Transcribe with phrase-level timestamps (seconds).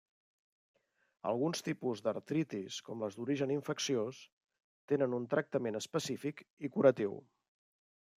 [1.31, 4.23] Alguns tipus d'artritis, com les d'origen infecciós,
[4.93, 7.15] tenen un tractament específic i curatiu.